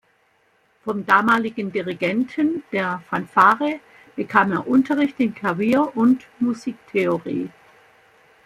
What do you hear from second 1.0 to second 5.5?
damaligen Dirigenten der Fanfare bekam er Unterricht in